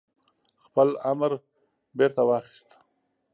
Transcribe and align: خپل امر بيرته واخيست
خپل 0.65 0.87
امر 1.11 1.31
بيرته 1.97 2.21
واخيست 2.29 2.69